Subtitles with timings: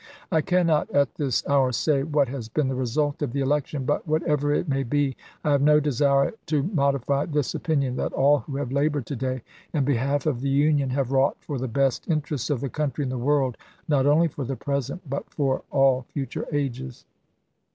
[0.31, 3.85] I cannot at this hour say what has been the result of the election.
[3.85, 8.55] But, whatever it maybe, I have no desire to modify this opinion, that all who
[8.55, 9.43] have labored to day
[9.73, 13.03] in behalf of the Union have wrought for the best in terests of the country
[13.03, 17.05] and the world, not only for the present, but for all future ages.